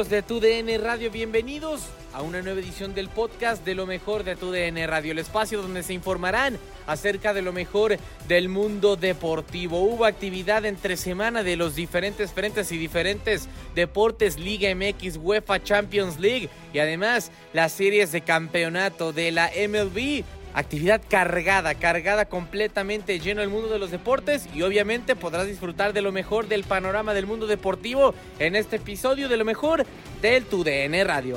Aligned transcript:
Amigos 0.00 0.08
de 0.08 0.22
TUDN 0.22 0.82
Radio? 0.82 1.10
Bienvenidos 1.10 1.82
a 2.14 2.22
una 2.22 2.40
nueva 2.40 2.60
edición 2.60 2.94
del 2.94 3.10
podcast 3.10 3.66
de 3.66 3.74
lo 3.74 3.84
mejor 3.86 4.24
de 4.24 4.34
TUDN 4.34 4.86
Radio, 4.88 5.12
el 5.12 5.18
espacio 5.18 5.60
donde 5.60 5.82
se 5.82 5.92
informarán 5.92 6.58
acerca 6.86 7.34
de 7.34 7.42
lo 7.42 7.52
mejor 7.52 7.98
del 8.26 8.48
mundo 8.48 8.96
deportivo. 8.96 9.82
Hubo 9.82 10.06
actividad 10.06 10.64
entre 10.64 10.96
semana 10.96 11.42
de 11.42 11.56
los 11.56 11.74
diferentes 11.74 12.32
frentes 12.32 12.72
y 12.72 12.78
diferentes 12.78 13.46
deportes, 13.74 14.38
Liga 14.38 14.74
MX, 14.74 15.18
UEFA 15.18 15.62
Champions 15.62 16.18
League 16.18 16.48
y 16.72 16.78
además 16.78 17.30
las 17.52 17.72
series 17.72 18.10
de 18.10 18.22
campeonato 18.22 19.12
de 19.12 19.32
la 19.32 19.50
MLB. 19.68 20.24
Actividad 20.52 21.00
cargada, 21.08 21.74
cargada 21.74 22.24
completamente 22.24 23.20
lleno 23.20 23.42
el 23.42 23.48
mundo 23.48 23.68
de 23.68 23.78
los 23.78 23.90
deportes 23.90 24.48
y 24.54 24.62
obviamente 24.62 25.14
podrás 25.14 25.46
disfrutar 25.46 25.92
de 25.92 26.02
lo 26.02 26.10
mejor 26.10 26.48
del 26.48 26.64
panorama 26.64 27.14
del 27.14 27.26
mundo 27.26 27.46
deportivo 27.46 28.14
en 28.38 28.56
este 28.56 28.76
episodio 28.76 29.28
de 29.28 29.36
lo 29.36 29.44
mejor 29.44 29.86
del 30.20 30.44
TUDN 30.44 31.06
Radio. 31.06 31.36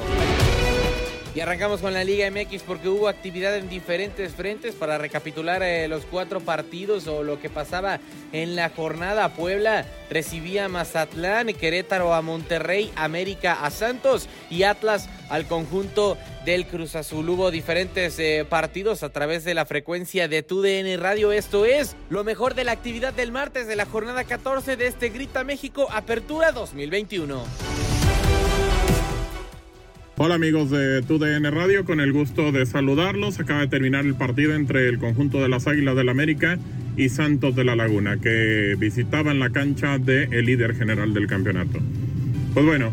Y 1.36 1.40
arrancamos 1.40 1.82
con 1.82 1.94
la 1.94 2.04
Liga 2.04 2.30
MX 2.30 2.62
porque 2.62 2.90
hubo 2.90 3.08
actividad 3.08 3.58
en 3.58 3.68
diferentes 3.68 4.34
frentes 4.34 4.76
para 4.76 5.00
recapitular 5.00 5.64
eh, 5.64 5.88
los 5.88 6.06
cuatro 6.06 6.42
partidos 6.42 7.08
o 7.08 7.24
lo 7.24 7.42
que 7.42 7.50
pasaba 7.50 8.00
en 8.34 8.56
la 8.56 8.70
jornada. 8.70 9.34
Puebla 9.34 9.88
recibía 10.12 10.66
a 10.66 10.70
Mazatlán, 10.70 11.48
Querétaro 11.48 12.14
a 12.14 12.22
Monterrey, 12.22 12.92
América 12.96 13.66
a 13.66 13.72
Santos 13.72 14.30
y 14.52 14.62
Atlas 14.62 15.10
al 15.30 15.48
conjunto 15.48 16.20
del 16.46 16.68
Cruz 16.68 16.96
Azul. 16.96 17.28
Hubo 17.28 17.50
diferentes 17.50 18.20
eh, 18.20 18.46
partidos 18.48 19.02
a 19.02 19.10
través 19.10 19.44
de 19.44 19.56
la 19.56 19.66
frecuencia 19.66 20.28
de 20.28 20.44
TUDN 20.44 21.00
Radio. 21.02 21.32
Esto 21.32 21.66
es 21.66 21.96
lo 22.12 22.24
mejor 22.24 22.54
de 22.54 22.64
la 22.64 22.74
actividad 22.74 23.12
del 23.12 23.32
martes 23.32 23.66
de 23.66 23.76
la 23.76 23.88
jornada 23.88 24.24
14 24.24 24.78
de 24.78 24.86
este 24.86 25.10
Grita 25.10 25.44
México 25.44 25.88
Apertura 25.90 26.52
2021. 26.52 27.93
Hola 30.16 30.36
amigos 30.36 30.70
de 30.70 31.02
TUDN 31.02 31.52
Radio, 31.52 31.86
con 31.86 32.00
el 32.00 32.14
gusto 32.14 32.52
de 32.52 32.68
saludarlos. 32.68 33.40
Acaba 33.40 33.62
de 33.62 33.68
terminar 33.68 34.06
el 34.06 34.14
partido 34.14 34.54
entre 34.54 34.88
el 34.88 35.00
conjunto 35.00 35.42
de 35.42 35.50
las 35.50 35.66
Águilas 35.66 35.96
del 35.96 36.08
América 36.08 36.60
y 36.96 37.10
Santos 37.10 37.56
de 37.56 37.64
la 37.64 37.76
Laguna, 37.76 38.18
que 38.18 38.76
visitaban 38.78 39.40
la 39.40 39.50
cancha 39.50 39.98
del 39.98 40.32
el 40.32 40.46
líder 40.46 40.76
general 40.76 41.16
del 41.16 41.26
campeonato. 41.26 41.80
Pues 42.54 42.64
bueno, 42.64 42.92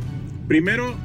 primero 0.48 0.96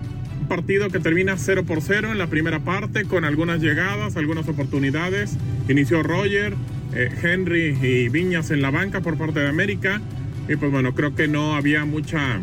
partido 0.47 0.89
que 0.89 1.01
termina 1.01 1.37
0 1.37 1.65
por 1.65 1.81
0 1.81 2.13
en 2.13 2.17
la 2.17 2.27
primera 2.27 2.61
parte, 2.61 3.03
con 3.03 3.25
algunas 3.25 3.61
llegadas, 3.61 4.15
algunas 4.15 4.47
oportunidades. 4.47 5.35
Inició 5.67 6.01
Roger, 6.01 6.53
eh, 6.93 7.09
Henry 7.21 7.77
y 7.81 8.07
Viñas 8.07 8.51
en 8.51 8.61
la 8.61 8.71
banca 8.71 9.01
por 9.01 9.17
parte 9.17 9.41
de 9.41 9.49
América. 9.49 10.01
Y 10.47 10.55
pues 10.55 10.71
bueno, 10.71 10.95
creo 10.95 11.13
que 11.13 11.27
no 11.27 11.55
había 11.55 11.83
mucha 11.83 12.39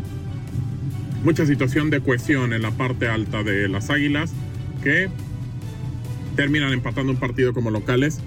mucha 1.23 1.45
situación 1.45 1.89
de 1.89 2.01
cohesión 2.01 2.53
en 2.53 2.61
la 2.61 2.71
parte 2.71 3.07
alta 3.07 3.43
de 3.43 3.67
las 3.69 3.89
Águilas 3.89 4.33
que 4.83 5.09
terminan 6.35 6.73
empatando 6.73 7.11
un 7.11 7.19
partido 7.19 7.53
como 7.53 7.71
locales 7.71 8.19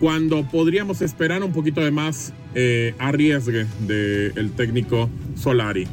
cuando 0.00 0.44
podríamos 0.44 1.00
esperar 1.02 1.42
un 1.42 1.52
poquito 1.52 1.80
de 1.80 1.90
más 1.90 2.32
eh, 2.54 2.94
arriesgue 2.98 3.66
del 3.86 4.52
técnico 4.52 5.08
Solari. 5.34 5.86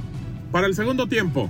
Para 0.52 0.68
el 0.68 0.76
segundo 0.76 1.08
tiempo, 1.08 1.50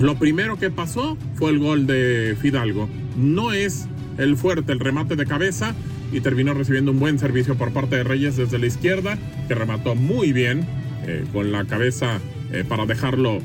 lo 0.00 0.18
primero 0.18 0.58
que 0.58 0.70
pasó 0.70 1.16
fue 1.34 1.50
el 1.50 1.58
gol 1.58 1.86
de 1.86 2.36
Fidalgo. 2.40 2.88
No 3.16 3.52
es 3.52 3.86
el 4.18 4.36
fuerte, 4.36 4.72
el 4.72 4.80
remate 4.80 5.14
de 5.14 5.26
cabeza 5.26 5.74
y 6.12 6.20
terminó 6.20 6.54
recibiendo 6.54 6.90
un 6.90 6.98
buen 6.98 7.18
servicio 7.18 7.54
por 7.54 7.72
parte 7.72 7.96
de 7.96 8.04
Reyes 8.04 8.36
desde 8.36 8.58
la 8.58 8.66
izquierda, 8.66 9.18
que 9.46 9.54
remató 9.54 9.94
muy 9.94 10.32
bien 10.32 10.66
eh, 11.06 11.24
con 11.32 11.52
la 11.52 11.64
cabeza 11.64 12.18
eh, 12.52 12.64
para 12.68 12.86
dejarlo 12.86 13.38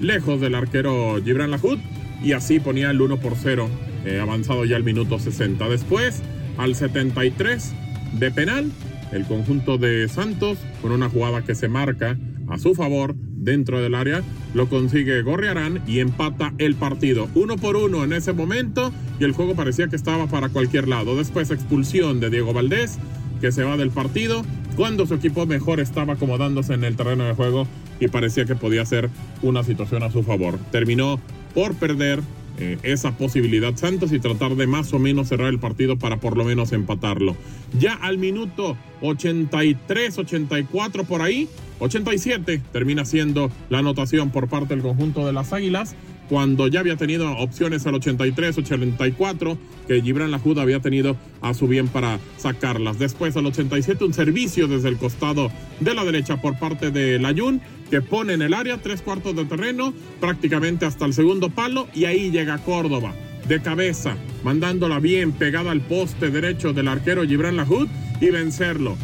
lejos 0.00 0.40
del 0.40 0.54
arquero 0.54 1.20
Gibran 1.24 1.50
Lahoud 1.50 1.78
y 2.22 2.32
así 2.32 2.60
ponía 2.60 2.90
el 2.90 3.00
1 3.00 3.18
por 3.18 3.34
0 3.36 3.68
eh, 4.04 4.20
avanzado 4.20 4.64
ya 4.64 4.76
al 4.76 4.84
minuto 4.84 5.18
60. 5.18 5.68
Después, 5.68 6.22
al 6.56 6.74
73 6.74 7.74
de 8.14 8.30
penal, 8.30 8.70
el 9.12 9.24
conjunto 9.24 9.78
de 9.78 10.08
Santos 10.08 10.58
con 10.82 10.92
una 10.92 11.08
jugada 11.08 11.42
que 11.42 11.54
se 11.54 11.68
marca 11.68 12.16
a 12.48 12.58
su 12.58 12.74
favor 12.74 13.14
dentro 13.16 13.80
del 13.80 13.94
área, 13.94 14.22
lo 14.54 14.68
consigue 14.68 15.22
Gorriarán 15.22 15.82
y 15.86 16.00
empata 16.00 16.54
el 16.58 16.74
partido. 16.74 17.28
Uno 17.34 17.56
por 17.56 17.76
uno 17.76 18.04
en 18.04 18.12
ese 18.12 18.32
momento 18.32 18.92
y 19.20 19.24
el 19.24 19.32
juego 19.32 19.54
parecía 19.54 19.88
que 19.88 19.96
estaba 19.96 20.26
para 20.26 20.48
cualquier 20.48 20.88
lado. 20.88 21.16
Después 21.16 21.50
expulsión 21.50 22.20
de 22.20 22.30
Diego 22.30 22.52
Valdés 22.52 22.98
que 23.40 23.52
se 23.52 23.64
va 23.64 23.76
del 23.76 23.90
partido 23.90 24.44
cuando 24.76 25.06
su 25.06 25.14
equipo 25.14 25.46
mejor 25.46 25.80
estaba 25.80 26.14
acomodándose 26.14 26.74
en 26.74 26.84
el 26.84 26.96
terreno 26.96 27.24
de 27.24 27.34
juego 27.34 27.66
y 28.00 28.08
parecía 28.08 28.44
que 28.44 28.54
podía 28.54 28.84
ser 28.86 29.10
una 29.42 29.64
situación 29.64 30.02
a 30.02 30.10
su 30.10 30.22
favor. 30.22 30.58
Terminó 30.70 31.20
por 31.54 31.74
perder 31.74 32.20
eh, 32.60 32.76
esa 32.82 33.16
posibilidad 33.16 33.76
Santos 33.76 34.12
y 34.12 34.18
tratar 34.18 34.56
de 34.56 34.66
más 34.66 34.92
o 34.92 34.98
menos 34.98 35.28
cerrar 35.28 35.48
el 35.48 35.60
partido 35.60 35.96
para 35.96 36.18
por 36.18 36.36
lo 36.36 36.44
menos 36.44 36.72
empatarlo. 36.72 37.36
Ya 37.78 37.94
al 37.94 38.18
minuto 38.18 38.76
83, 39.00 40.18
84 40.18 41.04
por 41.04 41.22
ahí, 41.22 41.48
87 41.78 42.60
termina 42.72 43.04
siendo 43.04 43.50
la 43.70 43.78
anotación 43.78 44.30
por 44.30 44.48
parte 44.48 44.74
del 44.74 44.82
conjunto 44.82 45.24
de 45.24 45.32
las 45.32 45.52
Águilas 45.52 45.94
cuando 46.28 46.68
ya 46.68 46.80
había 46.80 46.96
tenido 46.96 47.30
opciones 47.38 47.86
al 47.86 47.94
83, 47.94 48.58
84, 48.58 49.58
que 49.86 50.02
Gibran 50.02 50.30
Lajuda 50.30 50.62
había 50.62 50.80
tenido 50.80 51.16
a 51.40 51.54
su 51.54 51.66
bien 51.66 51.88
para 51.88 52.18
sacarlas. 52.36 52.98
Después 52.98 53.36
al 53.36 53.46
87 53.46 54.04
un 54.04 54.12
servicio 54.12 54.68
desde 54.68 54.88
el 54.88 54.98
costado 54.98 55.50
de 55.80 55.94
la 55.94 56.04
derecha 56.04 56.40
por 56.40 56.58
parte 56.58 56.90
de 56.90 57.18
Layun, 57.18 57.60
que 57.90 58.02
pone 58.02 58.34
en 58.34 58.42
el 58.42 58.54
área 58.54 58.78
tres 58.78 59.02
cuartos 59.02 59.34
de 59.34 59.46
terreno, 59.46 59.94
prácticamente 60.20 60.84
hasta 60.84 61.06
el 61.06 61.14
segundo 61.14 61.50
palo, 61.50 61.88
y 61.94 62.04
ahí 62.04 62.30
llega 62.30 62.58
Córdoba 62.58 63.14
de 63.48 63.62
cabeza, 63.62 64.16
mandándola 64.44 65.00
bien 65.00 65.32
pegada 65.32 65.70
al 65.70 65.80
poste 65.80 66.30
derecho 66.30 66.74
del 66.74 66.88
arquero 66.88 67.24
Gibran 67.26 67.56
Lajud 67.56 67.88
y 68.20 68.28
vencerlo. 68.28 68.96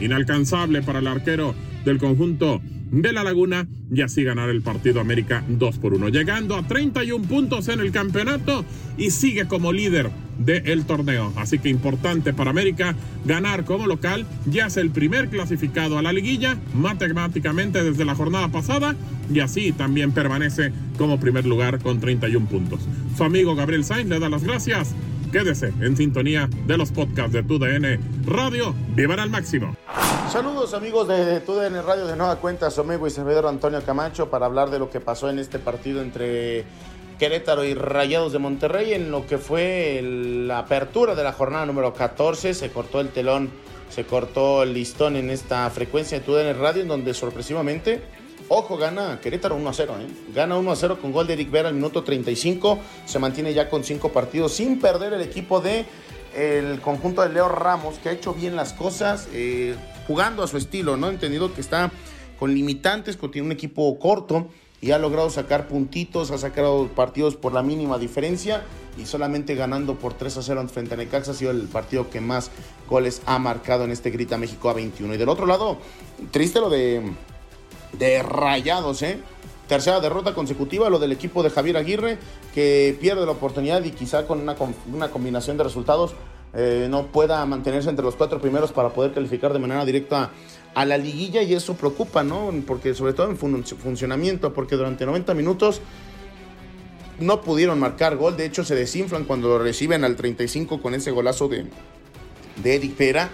Inalcanzable 0.00 0.82
para 0.82 0.98
el 0.98 1.06
arquero 1.06 1.54
del 1.84 1.98
conjunto 1.98 2.60
de 2.90 3.12
la 3.12 3.24
Laguna 3.24 3.66
y 3.92 4.02
así 4.02 4.24
ganar 4.24 4.48
el 4.48 4.62
partido 4.62 5.00
América 5.00 5.44
2 5.48 5.78
por 5.78 5.94
1, 5.94 6.08
llegando 6.08 6.56
a 6.56 6.66
31 6.66 7.26
puntos 7.26 7.68
en 7.68 7.80
el 7.80 7.92
campeonato 7.92 8.64
y 8.98 9.10
sigue 9.10 9.46
como 9.46 9.72
líder 9.72 10.10
del 10.38 10.84
torneo. 10.84 11.32
Así 11.36 11.58
que 11.58 11.68
importante 11.68 12.32
para 12.32 12.50
América 12.50 12.94
ganar 13.24 13.64
como 13.64 13.86
local, 13.86 14.26
ya 14.46 14.66
es 14.66 14.76
el 14.76 14.90
primer 14.90 15.28
clasificado 15.28 15.98
a 15.98 16.02
la 16.02 16.12
liguilla 16.12 16.56
matemáticamente 16.74 17.82
desde 17.84 18.04
la 18.04 18.14
jornada 18.14 18.48
pasada 18.48 18.96
y 19.32 19.40
así 19.40 19.72
también 19.72 20.12
permanece 20.12 20.72
como 20.98 21.20
primer 21.20 21.46
lugar 21.46 21.78
con 21.80 22.00
31 22.00 22.46
puntos. 22.48 22.80
Su 23.16 23.24
amigo 23.24 23.54
Gabriel 23.54 23.84
Sainz 23.84 24.08
le 24.08 24.18
da 24.18 24.28
las 24.28 24.44
gracias. 24.44 24.94
Quédese 25.32 25.72
en 25.80 25.96
sintonía 25.96 26.50
de 26.66 26.76
los 26.76 26.90
podcasts 26.90 27.32
de 27.32 27.44
TUDN 27.44 28.26
Radio. 28.26 28.74
¡Vivan 28.96 29.20
al 29.20 29.30
máximo! 29.30 29.76
Saludos 30.28 30.74
amigos 30.74 31.06
de 31.06 31.38
TUDN 31.38 31.86
Radio 31.86 32.08
de 32.08 32.16
Nueva 32.16 32.36
Cuenta, 32.36 32.68
su 32.68 32.80
amigo 32.80 33.06
y 33.06 33.10
servidor 33.10 33.46
Antonio 33.46 33.80
Camacho 33.84 34.28
para 34.28 34.46
hablar 34.46 34.70
de 34.70 34.80
lo 34.80 34.90
que 34.90 34.98
pasó 34.98 35.30
en 35.30 35.38
este 35.38 35.60
partido 35.60 36.02
entre 36.02 36.64
Querétaro 37.20 37.64
y 37.64 37.74
Rayados 37.74 38.32
de 38.32 38.40
Monterrey 38.40 38.92
en 38.92 39.12
lo 39.12 39.24
que 39.28 39.38
fue 39.38 40.00
la 40.02 40.58
apertura 40.58 41.14
de 41.14 41.22
la 41.22 41.32
jornada 41.32 41.64
número 41.64 41.94
14. 41.94 42.52
Se 42.52 42.70
cortó 42.70 43.00
el 43.00 43.10
telón, 43.10 43.50
se 43.88 44.04
cortó 44.04 44.64
el 44.64 44.74
listón 44.74 45.14
en 45.14 45.30
esta 45.30 45.70
frecuencia 45.70 46.18
de 46.18 46.24
TUDN 46.24 46.58
Radio 46.58 46.82
en 46.82 46.88
donde 46.88 47.14
sorpresivamente, 47.14 48.02
ojo, 48.50 48.76
gana 48.76 49.20
Querétaro 49.20 49.56
1 49.56 49.70
a 49.70 49.72
0. 49.72 49.94
¿eh? 50.00 50.06
Gana 50.34 50.58
1 50.58 50.70
a 50.70 50.76
0 50.76 50.98
con 51.00 51.12
gol 51.12 51.26
de 51.26 51.34
Eric 51.34 51.50
Vera 51.50 51.68
al 51.68 51.74
minuto 51.74 52.02
35. 52.02 52.78
Se 53.06 53.18
mantiene 53.18 53.54
ya 53.54 53.70
con 53.70 53.84
5 53.84 54.10
partidos 54.10 54.52
sin 54.52 54.80
perder 54.80 55.14
el 55.14 55.22
equipo 55.22 55.60
de 55.60 55.86
el 56.36 56.80
conjunto 56.80 57.22
de 57.22 57.30
Leo 57.30 57.48
Ramos 57.48 57.98
que 57.98 58.08
ha 58.08 58.12
hecho 58.12 58.34
bien 58.34 58.56
las 58.56 58.72
cosas. 58.72 59.28
Eh, 59.32 59.76
jugando 60.06 60.42
a 60.42 60.48
su 60.48 60.56
estilo, 60.56 60.96
¿no? 60.96 61.08
Entendido 61.08 61.54
que 61.54 61.60
está 61.60 61.92
con 62.38 62.52
limitantes, 62.52 63.16
que 63.16 63.28
tiene 63.28 63.46
un 63.46 63.52
equipo 63.52 63.96
corto 63.98 64.48
y 64.80 64.90
ha 64.90 64.98
logrado 64.98 65.30
sacar 65.30 65.68
puntitos, 65.68 66.30
ha 66.30 66.38
sacado 66.38 66.88
partidos 66.88 67.36
por 67.36 67.52
la 67.52 67.62
mínima 67.62 67.98
diferencia 67.98 68.64
y 68.98 69.06
solamente 69.06 69.54
ganando 69.54 69.96
por 69.96 70.14
3 70.14 70.38
a 70.38 70.42
0 70.42 70.68
frente 70.68 70.94
a 70.94 70.96
Necaxa 70.96 71.30
ha 71.30 71.34
sido 71.34 71.52
el 71.52 71.68
partido 71.68 72.10
que 72.10 72.20
más 72.20 72.50
goles 72.88 73.22
ha 73.26 73.38
marcado 73.38 73.84
en 73.84 73.92
este 73.92 74.10
Grita 74.10 74.36
México 74.36 74.68
a 74.70 74.72
21. 74.72 75.14
Y 75.14 75.16
del 75.18 75.28
otro 75.28 75.46
lado, 75.46 75.78
triste 76.32 76.60
lo 76.60 76.70
de, 76.70 77.12
de 77.98 78.22
Rayados, 78.22 79.02
¿eh? 79.02 79.20
Tercera 79.68 80.00
derrota 80.00 80.34
consecutiva, 80.34 80.90
lo 80.90 80.98
del 80.98 81.12
equipo 81.12 81.42
de 81.44 81.50
Javier 81.50 81.76
Aguirre, 81.76 82.18
que 82.54 82.96
pierde 83.00 83.24
la 83.24 83.32
oportunidad 83.32 83.84
y 83.84 83.92
quizá 83.92 84.26
con 84.26 84.40
una, 84.40 85.08
combinación 85.10 85.56
de 85.56 85.64
resultados 85.64 86.14
eh, 86.54 86.88
no 86.90 87.06
pueda 87.06 87.46
mantenerse 87.46 87.88
entre 87.88 88.04
los 88.04 88.16
cuatro 88.16 88.40
primeros 88.40 88.72
para 88.72 88.88
poder 88.88 89.12
calificar 89.12 89.52
de 89.52 89.60
manera 89.60 89.84
directa 89.84 90.30
a 90.74 90.84
la 90.84 90.98
liguilla 90.98 91.42
y 91.42 91.54
eso 91.54 91.74
preocupa, 91.74 92.24
¿no? 92.24 92.50
Porque 92.66 92.94
sobre 92.94 93.12
todo 93.12 93.30
en 93.30 93.36
funcionamiento, 93.36 94.52
porque 94.52 94.74
durante 94.74 95.06
90 95.06 95.34
minutos 95.34 95.80
no 97.20 97.40
pudieron 97.42 97.78
marcar 97.78 98.16
gol, 98.16 98.36
de 98.36 98.46
hecho 98.46 98.64
se 98.64 98.74
desinflan 98.74 99.24
cuando 99.24 99.48
lo 99.48 99.58
reciben 99.60 100.04
al 100.04 100.16
35 100.16 100.82
con 100.82 100.94
ese 100.94 101.10
golazo 101.10 101.48
de, 101.48 101.66
de 102.62 102.74
Eric 102.74 102.94
Pera, 102.94 103.30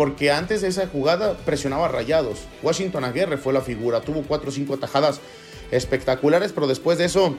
porque 0.00 0.30
antes 0.30 0.62
de 0.62 0.68
esa 0.68 0.86
jugada 0.86 1.36
presionaba 1.44 1.86
rayados. 1.86 2.46
Washington 2.62 3.04
Aguirre 3.04 3.36
fue 3.36 3.52
la 3.52 3.60
figura, 3.60 4.00
tuvo 4.00 4.22
cuatro 4.22 4.48
o 4.48 4.50
cinco 4.50 4.72
atajadas 4.72 5.20
espectaculares, 5.70 6.54
pero 6.54 6.66
después 6.66 6.96
de 6.96 7.04
eso 7.04 7.36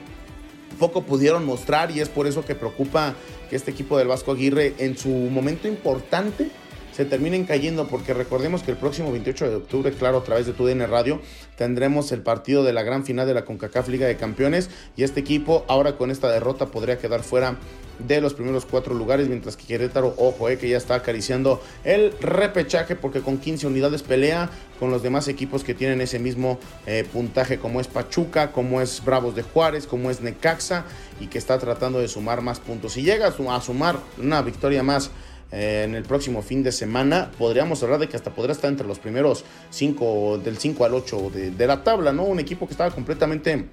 poco 0.77 1.01
pudieron 1.01 1.43
mostrar 1.43 1.89
y 1.89 2.01
es 2.01 2.09
por 2.09 2.27
eso 2.27 2.45
que 2.45 2.53
preocupa 2.53 3.15
que 3.49 3.55
este 3.55 3.71
equipo 3.71 3.97
del 3.97 4.09
Vasco 4.09 4.33
Aguirre 4.33 4.75
en 4.77 4.95
su 4.95 5.09
momento 5.09 5.67
importante 5.67 6.51
se 6.91 7.03
terminen 7.03 7.45
cayendo 7.45 7.87
porque 7.87 8.13
recordemos 8.13 8.61
que 8.61 8.69
el 8.69 8.77
próximo 8.77 9.11
28 9.11 9.49
de 9.49 9.55
octubre, 9.55 9.91
claro, 9.93 10.19
a 10.19 10.23
través 10.23 10.45
de 10.45 10.53
TUDN 10.53 10.87
Radio, 10.87 11.19
tendremos 11.57 12.11
el 12.11 12.21
partido 12.21 12.63
de 12.63 12.73
la 12.73 12.83
gran 12.83 13.05
final 13.05 13.25
de 13.25 13.33
la 13.33 13.43
CONCACAF 13.43 13.87
Liga 13.87 14.05
de 14.05 14.17
Campeones 14.17 14.69
y 14.95 15.01
este 15.01 15.19
equipo 15.19 15.65
ahora 15.67 15.97
con 15.97 16.11
esta 16.11 16.29
derrota 16.29 16.67
podría 16.67 16.99
quedar 16.99 17.23
fuera 17.23 17.57
de 18.07 18.21
los 18.21 18.33
primeros 18.33 18.65
cuatro 18.65 18.93
lugares, 18.93 19.27
mientras 19.27 19.57
que 19.57 19.65
Querétaro, 19.65 20.13
ojo, 20.17 20.49
eh, 20.49 20.57
que 20.57 20.69
ya 20.69 20.77
está 20.77 20.95
acariciando 20.95 21.61
el 21.83 22.13
repechaje 22.19 22.95
porque 22.95 23.21
con 23.21 23.37
15 23.37 23.67
unidades 23.67 24.03
pelea 24.03 24.49
con 24.79 24.91
los 24.91 25.03
demás 25.03 25.27
equipos 25.27 25.63
que 25.63 25.73
tienen 25.73 26.01
ese 26.01 26.19
mismo 26.19 26.59
eh, 26.87 27.05
puntaje 27.11 27.59
como 27.59 27.79
es 27.79 27.87
Pachuca, 27.87 28.51
como 28.51 28.81
es 28.81 29.03
Bravos 29.03 29.35
de 29.35 29.43
Juárez, 29.43 29.85
como 29.85 30.09
es 30.09 30.21
Necaxa 30.21 30.85
y 31.19 31.27
que 31.27 31.37
está 31.37 31.59
tratando 31.59 31.99
de 31.99 32.07
sumar 32.07 32.41
más 32.41 32.59
puntos. 32.59 32.93
Si 32.93 33.03
llega 33.03 33.27
a 33.27 33.61
sumar 33.61 33.99
una 34.17 34.41
victoria 34.41 34.83
más 34.83 35.11
eh, 35.51 35.83
en 35.83 35.95
el 35.95 36.03
próximo 36.03 36.41
fin 36.41 36.63
de 36.63 36.71
semana, 36.71 37.29
podríamos 37.37 37.83
hablar 37.83 37.99
de 37.99 38.07
que 38.07 38.15
hasta 38.15 38.31
podría 38.31 38.53
estar 38.53 38.69
entre 38.69 38.87
los 38.87 38.99
primeros 38.99 39.43
5, 39.69 40.39
del 40.43 40.57
5 40.57 40.85
al 40.85 40.93
8 40.93 41.31
de, 41.57 41.67
la 41.67 41.83
tabla, 41.83 42.13
¿no? 42.13 42.23
Un 42.23 42.39
equipo 42.39 42.67
que 42.67 42.73
estaba 42.73 42.89
completamente 42.91 43.65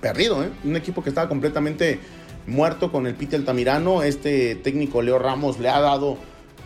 perdido, 0.00 0.42
¿eh? 0.42 0.48
Un 0.64 0.76
equipo 0.76 1.02
que 1.02 1.10
estaba 1.10 1.28
completamente 1.28 2.00
muerto 2.46 2.90
con 2.92 3.06
el 3.06 3.14
Pite 3.14 3.36
Altamirano. 3.36 4.02
Este 4.02 4.54
técnico 4.56 5.02
Leo 5.02 5.18
Ramos 5.18 5.58
le 5.58 5.68
ha 5.68 5.80
dado 5.80 6.18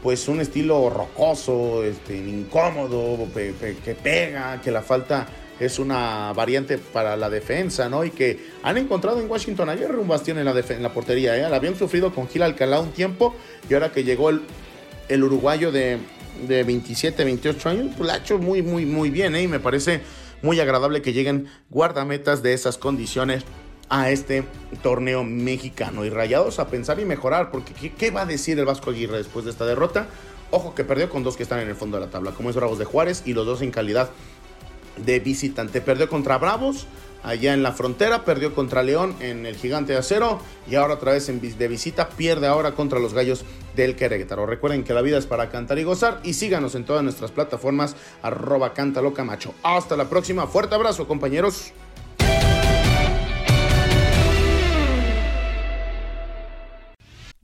pues 0.03 0.29
un 0.29 0.41
estilo 0.41 0.91
rocoso, 0.91 1.83
este, 1.83 2.17
incómodo, 2.17 3.27
que 3.35 3.95
pega, 3.95 4.61
que 4.61 4.71
la 4.71 4.83
falta 4.83 5.27
es 5.61 5.79
una 5.79 6.33
variante 6.35 6.79
para 6.79 7.17
la 7.17 7.29
defensa, 7.29 7.89
¿no? 7.89 8.05
Y 8.05 8.11
que 8.11 8.39
han 8.63 8.77
encontrado 8.79 9.21
en 9.21 9.29
Washington 9.29 9.69
ayer 9.69 9.91
un 9.97 10.07
bastión 10.07 10.39
en 10.39 10.45
la, 10.45 10.53
en 10.57 10.83
la 10.83 10.93
portería, 10.93 11.37
¿eh? 11.37 11.49
La 11.51 11.57
habían 11.57 11.77
sufrido 11.77 12.15
con 12.15 12.29
Gil 12.29 12.43
Alcalá 12.43 12.81
un 12.81 12.93
tiempo 12.93 13.35
y 13.69 13.75
ahora 13.75 13.91
que 13.91 14.05
llegó 14.05 14.31
el, 14.31 15.25
uruguayo 15.25 15.73
de, 15.73 15.99
de, 16.47 16.63
27, 16.63 17.25
28 17.25 17.69
años, 17.69 17.95
pues 17.97 18.07
la 18.07 18.15
ha 18.15 18.19
hecho 18.19 18.39
muy, 18.39 18.63
muy, 18.63 18.87
muy 18.87 19.11
bien, 19.11 19.35
¿eh? 19.35 19.43
Y 19.43 19.49
me 19.49 19.59
parece 19.59 20.01
muy 20.43 20.61
agradable 20.61 21.03
que 21.03 21.13
lleguen 21.13 21.49
guardametas 21.71 22.43
de 22.43 22.53
esas 22.53 22.79
condiciones 22.79 23.43
a 23.89 24.11
este 24.11 24.45
torneo 24.83 25.25
mexicano. 25.25 26.05
Y 26.05 26.11
rayados 26.11 26.59
a 26.59 26.69
pensar 26.69 27.01
y 27.01 27.05
mejorar, 27.05 27.51
porque 27.51 27.73
¿qué, 27.75 27.93
¿qué, 27.93 28.11
va 28.11 28.23
a 28.23 28.27
decir 28.27 28.59
el 28.59 28.65
Vasco 28.65 28.91
Aguirre 28.91 29.19
después 29.19 29.45
de 29.45 29.51
esta 29.51 29.67
derrota? 29.67 30.07
Ojo 30.51 30.75
que 30.75 30.85
perdió 30.85 31.11
con 31.11 31.23
dos 31.23 31.37
que 31.37 31.43
están 31.43 31.61
en 31.61 31.69
el 31.69 31.75
fondo 31.75 31.99
de 31.99 32.07
la 32.07 32.11
tabla, 32.11 32.33
como 32.33 32.51
es 32.51 32.57
Bravos 32.57 32.79
de 32.79 32.85
Juárez 32.85 33.23
y 33.27 33.35
los 33.35 33.45
dos 33.45 33.63
en 33.63 33.71
calidad 33.71 34.11
de 35.05 35.21
visitante. 35.21 35.81
Perdió 35.81 36.09
contra 36.09 36.39
Bravos 36.39 36.87
allá 37.23 37.53
en 37.53 37.63
la 37.63 37.73
frontera, 37.73 38.25
perdió 38.25 38.55
contra 38.55 38.83
León 38.83 39.15
en 39.21 39.45
el 39.45 39.57
Gigante 39.57 39.93
de 39.93 39.99
Acero 39.99 40.41
y 40.71 40.77
ahora 40.77 40.95
otra 40.95 41.13
vez 41.13 41.29
en, 41.29 41.41
de 41.41 41.69
visita 41.69 42.09
pierde 42.09 42.47
ahora 42.47 42.73
contra 42.73 42.99
los 42.99 43.13
Gallos 43.13 43.45
del 43.77 43.97
Querétaro. 43.97 44.47
Recuerden 44.47 44.85
que 44.85 44.95
la 44.95 45.03
vida 45.03 45.19
es 45.19 45.27
para 45.27 45.51
cantar 45.51 45.79
y 45.79 45.85
gozar 45.85 46.21
y 46.23 46.35
síganos 46.35 46.75
en 46.75 46.85
todas 46.85 47.03
nuestras 47.03 47.31
plataformas 47.31 47.97
arroba 48.23 48.73
Cantaloca 48.73 49.27
Hasta 49.63 49.97
la 49.97 50.09
próxima, 50.09 50.47
fuerte 50.47 50.75
abrazo 50.75 51.07
compañeros. 51.07 51.73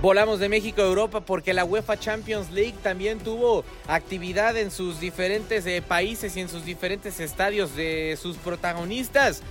Volamos 0.00 0.40
de 0.40 0.48
México 0.48 0.80
a 0.80 0.86
Europa 0.86 1.20
porque 1.20 1.52
la 1.52 1.66
UEFA 1.66 1.98
Champions 1.98 2.50
League 2.50 2.76
también 2.82 3.18
tuvo 3.18 3.64
actividad 3.86 4.56
en 4.56 4.70
sus 4.70 4.98
diferentes 4.98 5.66
eh, 5.66 5.82
países 5.86 6.34
y 6.38 6.40
en 6.40 6.48
sus 6.48 6.64
diferentes 6.64 7.20
estadios 7.20 7.76
de 7.76 8.16
sus 8.18 8.38
protagonistas. 8.38 9.42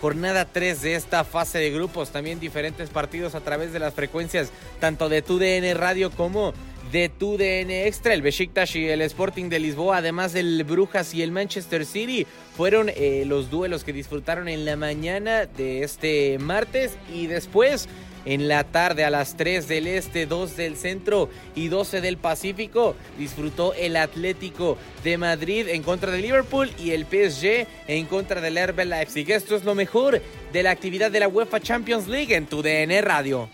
Jornada 0.00 0.44
3 0.44 0.80
de 0.82 0.94
esta 0.94 1.24
fase 1.24 1.58
de 1.58 1.72
grupos, 1.72 2.10
también 2.10 2.38
diferentes 2.38 2.88
partidos 2.88 3.34
a 3.34 3.40
través 3.40 3.72
de 3.72 3.80
las 3.80 3.94
frecuencias 3.94 4.52
tanto 4.78 5.08
de 5.08 5.22
TUDN 5.22 5.76
Radio 5.76 6.12
como 6.12 6.52
de 6.92 7.08
TUDN 7.08 7.72
Extra. 7.72 8.14
El 8.14 8.22
Besiktas 8.22 8.76
y 8.76 8.86
el 8.86 9.02
Sporting 9.02 9.48
de 9.48 9.58
Lisboa, 9.58 9.96
además 9.96 10.32
del 10.32 10.62
Brujas 10.62 11.14
y 11.14 11.22
el 11.22 11.32
Manchester 11.32 11.84
City, 11.84 12.28
fueron 12.56 12.90
eh, 12.94 13.24
los 13.26 13.50
duelos 13.50 13.82
que 13.82 13.92
disfrutaron 13.92 14.48
en 14.48 14.66
la 14.66 14.76
mañana 14.76 15.46
de 15.46 15.82
este 15.82 16.38
martes 16.38 16.96
y 17.12 17.26
después 17.26 17.88
en 18.26 18.48
la 18.48 18.64
tarde 18.64 19.04
a 19.04 19.10
las 19.10 19.36
3 19.36 19.66
del 19.66 19.86
este, 19.86 20.26
2 20.26 20.56
del 20.56 20.76
centro 20.76 21.30
y 21.54 21.68
12 21.68 22.02
del 22.02 22.18
Pacífico. 22.18 22.94
Disfrutó 23.18 23.72
el 23.72 23.96
Atlético 23.96 24.76
de 25.02 25.16
Madrid 25.16 25.68
en 25.68 25.82
contra 25.82 26.12
de 26.12 26.20
Liverpool 26.20 26.70
y 26.78 26.90
el 26.90 27.06
PSG 27.06 27.66
en 27.86 28.04
contra 28.06 28.42
del 28.42 28.58
RB 28.68 28.84
Leipzig. 28.84 29.30
Esto 29.30 29.56
es 29.56 29.64
lo 29.64 29.74
mejor 29.74 30.20
de 30.52 30.62
la 30.62 30.72
actividad 30.72 31.10
de 31.10 31.20
la 31.20 31.28
UEFA 31.28 31.60
Champions 31.60 32.08
League 32.08 32.34
en 32.34 32.46
tu 32.46 32.62
DN 32.62 33.00
Radio. 33.00 33.48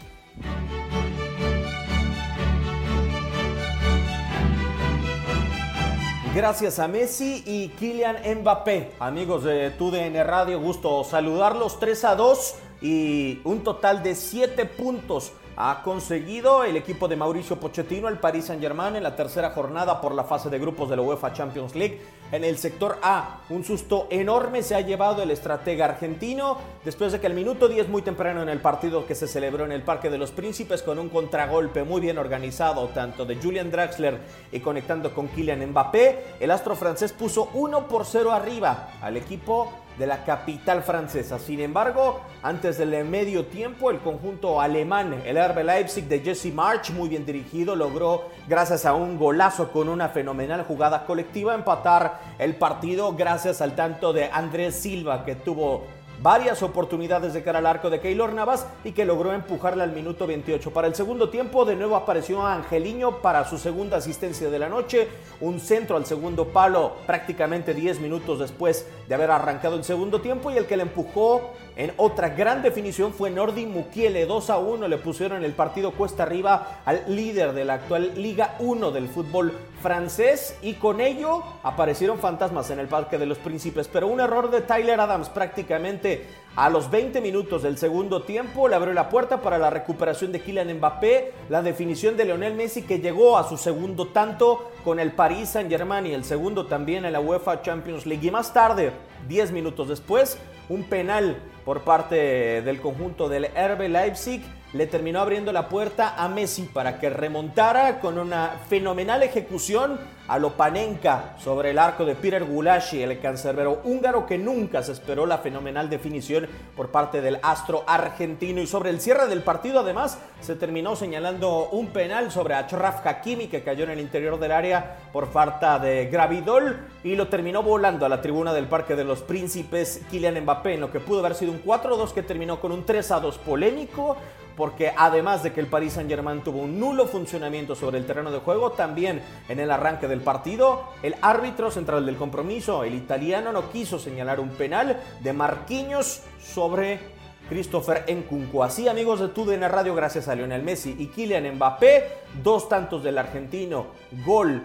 Gracias 6.35 6.79
a 6.79 6.89
Messi 6.89 7.43
y 7.45 7.69
Kylian 7.79 8.17
Mbappé. 8.41 8.93
Amigos 9.01 9.45
de 9.45 9.69
TUDN 9.73 10.15
Radio, 10.25 10.59
gusto 10.61 11.05
saludarlos. 11.05 11.79
3 11.79 12.05
a 12.07 12.17
2 12.17 12.55
y 12.81 13.41
un 13.45 13.63
total 13.63 14.03
de 14.03 14.15
7 14.15 14.65
puntos 14.65 15.33
ha 15.57 15.83
conseguido 15.83 16.65
el 16.65 16.77
equipo 16.77 17.09
de 17.09 17.17
Mauricio 17.17 17.61
Pochettino, 17.61 18.09
el 18.09 18.19
Paris 18.19 18.47
Saint-Germain, 18.47 18.97
en 18.97 19.03
la 19.03 19.17
tercera 19.17 19.51
jornada 19.51 20.01
por 20.01 20.15
la 20.15 20.25
fase 20.25 20.49
de 20.51 20.59
grupos 20.59 20.89
de 20.89 20.97
la 20.97 21.03
UEFA 21.03 21.33
Champions 21.33 21.75
League. 21.75 22.01
En 22.31 22.45
el 22.45 22.57
sector 22.57 22.99
A, 23.03 23.41
un 23.51 23.63
susto 23.63 24.07
enorme 24.11 24.63
se 24.63 24.75
ha 24.75 24.81
llevado 24.81 25.23
el 25.23 25.31
estratega 25.31 25.85
argentino 25.85 26.57
después 26.83 27.13
de 27.13 27.21
que 27.21 27.27
el 27.27 27.35
minuto 27.35 27.69
10 27.69 27.89
muy 27.89 28.01
temprano 28.01 28.43
en 28.43 28.49
el 28.49 28.61
partido 28.61 29.07
que 29.07 29.15
se 29.15 29.29
celebró 29.29 29.67
en 29.67 29.73
el 29.73 29.83
Parque 29.83 30.09
de 30.09 30.17
los 30.17 30.31
Príncipes 30.31 30.83
con 30.83 30.99
un 30.99 31.11
contragolpe 31.11 31.85
muy 31.85 32.01
bien 32.01 32.17
organizado 32.17 32.89
tanto 32.89 33.27
de 33.27 33.37
Julian 33.37 33.71
Draxler 33.71 34.19
y 34.51 34.61
conectando 34.61 35.15
con 35.15 35.29
Kylian 35.29 35.71
Mbappé, 35.71 36.37
el 36.41 36.51
astro 36.51 36.75
francés 36.75 37.13
puso 37.13 37.51
1 37.53 37.87
por 37.87 38.07
0 38.07 38.33
arriba 38.33 38.93
al 39.03 39.19
equipo 39.19 39.71
de 39.99 40.07
la 40.07 40.25
capital 40.25 40.83
francesa. 40.83 41.39
Sin 41.39 41.61
embargo, 41.61 42.21
antes 42.43 42.79
del 42.79 43.05
medio 43.05 43.47
tiempo, 43.47 43.91
el 43.91 43.99
conjunto 43.99 44.61
alemán, 44.61 45.23
el 45.25 45.37
RB 45.37 45.65
Leipzig 45.65 46.05
de 46.05 46.21
Jesse 46.21 46.53
March, 46.53 46.91
muy 46.91 47.09
bien 47.09 47.27
dirigido, 47.27 47.77
logró, 47.77 48.29
gracias 48.49 48.87
a 48.87 48.95
un 48.95 49.19
golazo 49.19 49.71
con 49.71 49.89
una 49.89 50.09
fenomenal 50.09 50.65
jugada 50.65 51.05
colectiva, 51.05 51.55
empatar 51.55 52.21
el 52.39 52.57
partido 52.57 53.15
gracias 53.15 53.61
al 53.61 53.75
tanto 53.75 54.13
de 54.13 54.31
Andrés 54.31 54.77
Silva, 54.77 55.25
que 55.25 55.35
tuvo 55.35 55.85
varias 56.23 56.63
oportunidades 56.63 57.35
de 57.35 57.43
cara 57.43 57.59
al 57.59 57.67
arco 57.67 57.91
de 57.91 58.01
Keylor 58.01 58.33
Navas 58.33 58.67
y 58.85 58.93
que 58.93 59.05
logró 59.05 59.33
empujarla 59.33 59.83
al 59.83 59.93
minuto 59.93 60.27
28. 60.27 60.71
Para 60.71 60.87
el 60.87 60.95
segundo 60.95 61.29
tiempo, 61.31 61.65
de 61.65 61.75
nuevo 61.75 61.97
apareció 61.97 62.47
Angeliño 62.47 63.21
para 63.21 63.45
su 63.45 63.59
segunda 63.59 63.97
asistencia 63.97 64.49
de 64.49 64.59
la 64.59 64.69
noche, 64.69 65.09
un 65.41 65.59
centro 65.59 65.97
al 65.97 66.07
segundo 66.07 66.47
palo 66.47 66.93
prácticamente 67.07 67.75
10 67.75 67.99
minutos 68.01 68.39
después 68.39 68.87
de 69.09 69.15
haber 69.15 69.33
arrancado 69.33 69.75
el 69.75 69.83
segundo 69.83 70.21
tiempo 70.21 70.51
y 70.53 70.57
el 70.57 70.67
que 70.67 70.77
le 70.77 70.85
empujó 70.85 71.55
en 71.77 71.93
otra 71.97 72.31
gran 72.31 72.63
definición 72.63 73.13
fue 73.15 73.31
Nordi 73.31 73.67
Mukiele, 73.67 74.27
2 74.27 74.51
a 74.51 74.59
1 74.59 74.89
le 74.89 74.99
pusieron 74.99 75.45
el 75.45 75.53
partido 75.53 75.93
cuesta 75.93 76.25
arriba 76.25 76.83
al 76.85 77.05
líder 77.09 77.53
de 77.53 77.65
la 77.65 77.75
actual 77.75 78.13
Liga 78.17 78.57
1 78.59 78.91
del 78.91 79.09
fútbol 79.09 79.53
francés 79.81 80.57
y 80.61 80.75
con 80.75 81.01
ello 81.01 81.43
aparecieron 81.63 82.19
fantasmas 82.19 82.71
en 82.71 82.79
el 82.79 82.89
Parque 82.89 83.19
de 83.19 83.27
los 83.27 83.39
Príncipes, 83.39 83.89
pero 83.89 84.07
un 84.07 84.21
error 84.21 84.51
de 84.51 84.61
Tyler 84.61 85.01
Adams 85.01 85.29
prácticamente 85.31 86.27
a 86.55 86.69
los 86.69 86.91
20 86.91 87.21
minutos 87.23 87.63
del 87.63 87.79
segundo 87.79 88.23
tiempo 88.23 88.69
le 88.69 88.77
abrió 88.77 88.93
la 88.93 89.09
puerta 89.09 89.41
para 89.41 89.57
la 89.57 89.71
recuperación 89.71 90.33
de 90.33 90.41
Kylian 90.41 90.77
Mbappé, 90.77 91.33
la 91.49 91.63
definición 91.63 92.17
de 92.17 92.27
Lionel 92.27 92.55
Messi 92.55 92.83
que 92.83 92.99
llegó 92.99 93.39
a 93.39 93.49
su 93.49 93.57
segundo 93.57 94.09
tanto 94.09 94.71
con 94.85 95.01
el 95.01 95.13
Paris 95.13 95.51
Saint-Germain 95.51 96.07
y 96.07 96.13
el 96.13 96.25
segundo 96.25 96.67
también 96.67 97.07
en 97.07 97.13
la 97.13 97.21
UEFA 97.21 97.63
Champions 97.63 98.05
League. 98.05 98.27
Y 98.27 98.31
más 98.31 98.53
tarde, 98.53 98.93
10 99.29 99.53
minutos 99.53 99.89
después, 99.89 100.37
un 100.69 100.85
penal 100.85 101.39
por 101.65 101.81
parte 101.83 102.61
del 102.61 102.81
conjunto 102.81 103.31
del 103.31 103.47
RB 103.47 103.89
Leipzig 103.89 104.43
le 104.73 104.87
terminó 104.87 105.21
abriendo 105.21 105.53
la 105.53 105.69
puerta 105.69 106.15
a 106.17 106.29
Messi 106.29 106.63
para 106.63 106.99
que 106.99 107.11
remontara 107.11 108.01
con 108.01 108.19
una 108.19 108.53
fenomenal 108.69 109.23
ejecución 109.23 109.99
a 110.29 110.39
Lopanenka 110.39 111.35
sobre 111.39 111.71
el 111.71 111.79
arco 111.79 112.07
de 112.07 112.15
Peter 112.15 112.45
Gulashi, 112.45 113.03
el 113.03 113.21
cancerbero 113.21 113.81
húngaro 113.85 114.25
que 114.25 114.39
nunca 114.39 114.83
se 114.83 114.93
esperó 114.93 115.27
la 115.27 115.39
fenomenal 115.39 115.91
definición 115.91 116.47
por 116.75 116.91
parte 116.91 117.21
del 117.21 117.39
astro 117.43 117.85
argentino. 117.87 118.63
Y 118.63 118.67
sobre 118.67 118.91
el 118.91 119.01
cierre 119.01 119.27
del 119.27 119.43
partido, 119.43 119.81
además, 119.81 120.19
se 120.41 120.55
terminó 120.55 120.97
señalando 120.97 121.69
un 121.71 121.89
penal 121.89 122.31
sobre 122.31 122.55
Achraf 122.55 123.07
Hakimi 123.07 123.49
que 123.49 123.63
cayó 123.63 123.85
en 123.85 123.91
el 123.91 124.01
interior 124.01 124.39
del 124.39 124.53
área 124.53 124.97
por 125.13 125.31
falta 125.31 125.79
de 125.79 126.07
gravidol 126.07 126.79
y 127.05 127.15
lo 127.15 127.29
terminó 127.29 127.63
volando 127.63 128.07
a 128.07 128.09
la 128.09 128.23
tribuna 128.23 128.55
del 128.55 128.67
Parque 128.67 128.97
de 128.97 129.05
los 129.05 129.21
Príncipes 129.21 130.03
Kylian 130.11 130.41
Mbappé, 130.45 130.75
en 130.75 130.81
lo 130.81 130.91
que 130.91 131.01
pudo 131.01 131.19
haber 131.19 131.35
sido 131.35 131.53
un 131.53 131.63
4-2 131.63 132.13
que 132.13 132.23
terminó 132.23 132.59
con 132.61 132.73
un 132.73 132.87
3-2 132.87 133.37
polémico 133.39 134.17
porque 134.57 134.93
además 134.97 135.43
de 135.43 135.53
que 135.53 135.61
el 135.61 135.67
Paris 135.67 135.95
Saint-Germain 135.95 136.43
tuvo 136.43 136.61
un 136.61 136.79
nulo 136.79 137.07
funcionamiento 137.07 137.75
sobre 137.75 137.99
el 137.99 138.07
terreno 138.07 138.31
de 138.31 138.39
juego, 138.39 138.73
también 138.73 139.23
en 139.49 139.61
el 139.61 139.71
arranque 139.71 140.09
del 140.09 140.21
partido, 140.21 140.89
el 141.03 141.17
árbitro 141.23 141.71
central 141.71 142.07
del 142.07 142.17
compromiso, 142.17 142.85
el 142.85 142.95
italiano, 142.95 143.53
no 143.53 143.71
quiso 143.71 143.99
señalar 143.99 144.41
un 144.41 144.51
penal 144.51 145.01
de 145.21 145.33
Marquinhos 145.33 146.23
sobre 146.41 147.01
Christopher 147.49 148.05
Nkunku. 148.09 148.63
Así, 148.63 148.89
amigos 148.89 149.21
de 149.21 149.29
TUDN 149.29 149.69
Radio, 149.69 149.95
gracias 149.95 150.29
a 150.29 150.35
Lionel 150.35 150.63
Messi 150.63 150.97
y 150.99 151.09
Kylian 151.09 151.57
Mbappé, 151.57 152.09
dos 152.43 152.69
tantos 152.69 153.03
del 153.03 153.19
argentino, 153.19 153.89
gol, 154.25 154.63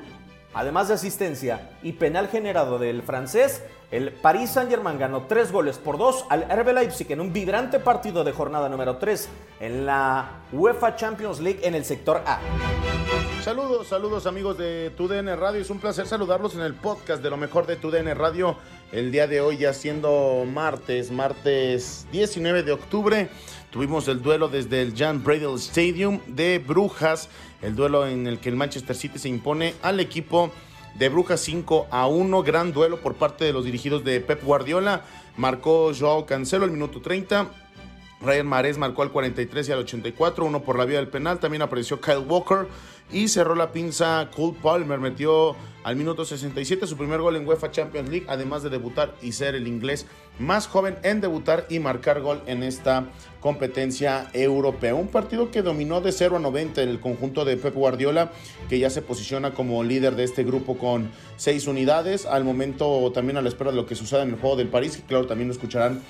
además 0.57 0.87
de 0.87 0.95
asistencia 0.95 1.69
y 1.83 1.93
penal 1.93 2.29
generado 2.29 2.79
del 2.79 3.03
francés, 3.03 3.61
el 3.91 4.11
Paris 4.11 4.49
Saint-Germain 4.49 4.97
ganó 4.97 5.27
tres 5.27 5.51
goles 5.51 5.77
por 5.77 5.99
dos 5.99 6.25
al 6.29 6.49
RB 6.49 6.73
Leipzig 6.73 7.11
en 7.11 7.21
un 7.21 7.31
vibrante 7.31 7.79
partido 7.79 8.23
de 8.23 8.31
jornada 8.31 8.67
número 8.67 8.97
3 8.97 9.29
en 9.59 9.85
la 9.85 10.41
UEFA 10.51 10.95
Champions 10.95 11.39
League 11.39 11.59
en 11.61 11.75
el 11.75 11.85
sector 11.85 12.23
A. 12.25 12.39
Saludos, 13.43 13.87
saludos 13.87 14.25
amigos 14.25 14.57
de 14.57 14.91
TUDN 14.97 15.37
Radio. 15.39 15.61
Es 15.61 15.69
un 15.69 15.79
placer 15.79 16.07
saludarlos 16.07 16.55
en 16.55 16.61
el 16.61 16.73
podcast 16.73 17.21
de 17.21 17.29
lo 17.29 17.37
mejor 17.37 17.67
de 17.67 17.75
TUDN 17.75 18.15
Radio. 18.15 18.57
El 18.91 19.11
día 19.11 19.27
de 19.27 19.41
hoy 19.41 19.57
ya 19.57 19.73
siendo 19.73 20.43
martes, 20.51 21.11
martes 21.11 22.07
19 22.11 22.63
de 22.63 22.71
octubre. 22.71 23.29
Tuvimos 23.77 24.07
el 24.07 24.23
duelo 24.23 24.47
desde 24.47 24.81
el 24.81 24.97
Jan 24.97 25.23
Bradle 25.23 25.53
Stadium 25.53 26.19
de 26.25 26.57
Brujas. 26.57 27.29
El 27.61 27.75
duelo 27.75 28.07
en 28.07 28.25
el 28.25 28.39
que 28.39 28.49
el 28.49 28.55
Manchester 28.55 28.95
City 28.95 29.19
se 29.19 29.29
impone 29.29 29.75
al 29.83 29.99
equipo 29.99 30.49
de 30.95 31.09
Brujas 31.09 31.41
5 31.41 31.85
a 31.91 32.07
1. 32.07 32.41
Gran 32.41 32.73
duelo 32.73 32.99
por 32.99 33.13
parte 33.13 33.45
de 33.45 33.53
los 33.53 33.65
dirigidos 33.65 34.03
de 34.03 34.19
Pep 34.19 34.43
Guardiola. 34.43 35.03
Marcó 35.37 35.91
Joao 35.93 36.25
Cancelo 36.25 36.65
al 36.65 36.71
minuto 36.71 37.01
30. 37.01 37.51
Ryan 38.19 38.47
Mares 38.47 38.79
marcó 38.79 39.03
al 39.03 39.11
43 39.11 39.69
y 39.69 39.71
al 39.71 39.79
84, 39.79 40.43
uno 40.43 40.63
por 40.63 40.77
la 40.77 40.85
vía 40.85 40.97
del 40.97 41.09
penal. 41.09 41.39
También 41.39 41.61
apareció 41.61 42.01
Kyle 42.01 42.25
Walker 42.27 42.67
y 43.11 43.27
cerró 43.27 43.53
la 43.53 43.71
pinza 43.71 44.29
Cole 44.35 44.57
Palmer. 44.61 44.99
Metió 44.99 45.55
al 45.83 45.95
minuto 45.95 46.25
67 46.25 46.87
su 46.87 46.97
primer 46.97 47.21
gol 47.21 47.35
en 47.35 47.47
UEFA 47.47 47.71
Champions 47.71 48.09
League, 48.09 48.25
además 48.27 48.63
de 48.63 48.69
debutar 48.69 49.13
y 49.21 49.33
ser 49.33 49.53
el 49.55 49.67
inglés 49.67 50.07
más 50.39 50.67
joven 50.67 50.97
en 51.03 51.21
debutar 51.21 51.65
y 51.69 51.79
marcar 51.79 52.21
gol 52.21 52.41
en 52.47 52.63
esta 52.63 53.05
competencia 53.47 54.27
europea. 54.33 54.93
Un 54.93 55.07
partido 55.07 55.51
que 55.51 55.61
dominó 55.61 56.01
de 56.01 56.11
0 56.11 56.35
a 56.35 56.39
90 56.39 56.81
el 56.81 56.99
conjunto 56.99 57.45
de 57.45 57.55
Pep 57.55 57.73
Guardiola, 57.73 58.29
que 58.67 58.77
ya 58.77 58.89
se 58.89 59.01
posiciona 59.01 59.53
como 59.53 59.85
líder 59.85 60.17
de 60.17 60.25
este 60.25 60.43
grupo 60.43 60.77
con 60.77 61.09
seis 61.37 61.65
unidades. 61.65 62.25
Al 62.25 62.43
momento 62.43 63.09
también 63.13 63.37
a 63.37 63.41
la 63.41 63.47
espera 63.47 63.71
de 63.71 63.77
lo 63.77 63.85
que 63.85 63.95
suceda 63.95 64.23
en 64.23 64.31
el 64.31 64.35
juego 64.35 64.57
del 64.57 64.67
París, 64.67 64.97
que 64.97 65.03
claro 65.03 65.27
también 65.27 65.47
lo 65.47 65.53
escucharán 65.53 66.01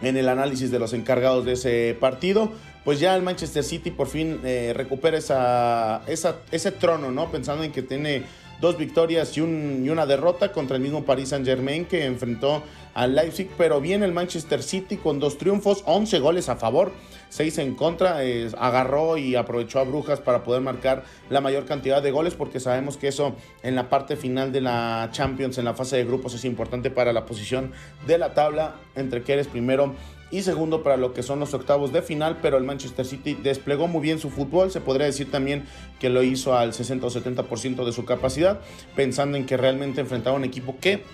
en 0.00 0.16
el 0.16 0.26
análisis 0.26 0.70
de 0.70 0.78
los 0.78 0.94
encargados 0.94 1.44
de 1.44 1.52
ese 1.52 1.98
partido. 2.00 2.50
Pues 2.82 2.98
ya 2.98 3.14
el 3.14 3.20
Manchester 3.20 3.62
City 3.62 3.90
por 3.90 4.06
fin 4.06 4.40
eh, 4.42 4.72
recupera 4.74 5.18
esa, 5.18 6.00
ese 6.06 6.72
trono, 6.72 7.10
¿no? 7.10 7.30
Pensando 7.30 7.62
en 7.62 7.72
que 7.72 7.82
tiene 7.82 8.22
dos 8.60 8.78
victorias 8.78 9.36
y, 9.36 9.40
un, 9.40 9.82
y 9.84 9.90
una 9.90 10.06
derrota 10.06 10.52
contra 10.52 10.76
el 10.76 10.82
mismo 10.82 11.04
Paris 11.04 11.30
Saint 11.30 11.46
Germain 11.46 11.84
que 11.84 12.04
enfrentó 12.04 12.62
al 12.94 13.14
Leipzig, 13.14 13.50
pero 13.58 13.80
bien 13.80 14.02
el 14.02 14.12
Manchester 14.12 14.62
City 14.62 14.96
con 14.96 15.18
dos 15.18 15.36
triunfos, 15.36 15.82
11 15.84 16.20
goles 16.20 16.48
a 16.48 16.56
favor, 16.56 16.92
6 17.28 17.58
en 17.58 17.74
contra, 17.74 18.20
agarró 18.56 19.16
y 19.16 19.34
aprovechó 19.34 19.80
a 19.80 19.84
Brujas 19.84 20.20
para 20.20 20.44
poder 20.44 20.62
marcar 20.62 21.04
la 21.28 21.40
mayor 21.40 21.64
cantidad 21.64 22.00
de 22.00 22.12
goles 22.12 22.34
porque 22.34 22.60
sabemos 22.60 22.96
que 22.96 23.08
eso 23.08 23.34
en 23.64 23.74
la 23.74 23.88
parte 23.88 24.14
final 24.14 24.52
de 24.52 24.60
la 24.60 25.08
Champions, 25.10 25.58
en 25.58 25.64
la 25.64 25.74
fase 25.74 25.96
de 25.96 26.04
grupos 26.04 26.34
es 26.34 26.44
importante 26.44 26.90
para 26.90 27.12
la 27.12 27.26
posición 27.26 27.72
de 28.06 28.18
la 28.18 28.32
tabla 28.32 28.76
entre 28.94 29.22
que 29.22 29.32
eres 29.32 29.48
primero 29.48 29.94
y 30.34 30.42
segundo 30.42 30.82
para 30.82 30.96
lo 30.96 31.14
que 31.14 31.22
son 31.22 31.38
los 31.38 31.54
octavos 31.54 31.92
de 31.92 32.02
final, 32.02 32.38
pero 32.42 32.56
el 32.56 32.64
Manchester 32.64 33.06
City 33.06 33.38
desplegó 33.40 33.86
muy 33.86 34.00
bien 34.00 34.18
su 34.18 34.30
fútbol, 34.30 34.72
se 34.72 34.80
podría 34.80 35.06
decir 35.06 35.30
también 35.30 35.62
que 36.00 36.10
lo 36.10 36.24
hizo 36.24 36.56
al 36.58 36.74
60 36.74 37.06
o 37.06 37.10
70% 37.10 37.84
de 37.84 37.92
su 37.92 38.04
capacidad, 38.04 38.58
pensando 38.96 39.36
en 39.36 39.46
que 39.46 39.56
realmente 39.56 40.00
enfrentaba 40.00 40.36
un 40.36 40.42
equipo 40.42 40.76
que 40.80 41.04